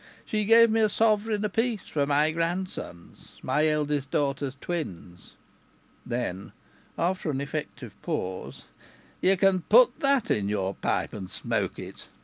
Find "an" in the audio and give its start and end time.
7.29-7.39